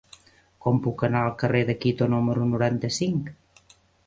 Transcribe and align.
Com 0.65 0.79
puc 0.85 1.03
anar 1.07 1.21
al 1.25 1.35
carrer 1.43 1.61
de 1.67 1.75
Quito 1.85 2.09
número 2.15 2.49
noranta-cinc? 2.55 3.31